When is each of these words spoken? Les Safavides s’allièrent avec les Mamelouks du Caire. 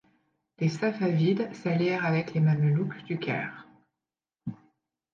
Les 0.57 0.67
Safavides 0.69 1.53
s’allièrent 1.53 2.07
avec 2.07 2.33
les 2.33 2.39
Mamelouks 2.39 3.03
du 3.03 3.19
Caire. 3.19 3.67